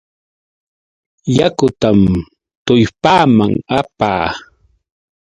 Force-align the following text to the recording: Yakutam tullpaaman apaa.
Yakutam 1.37 1.99
tullpaaman 2.65 3.53
apaa. 3.79 4.23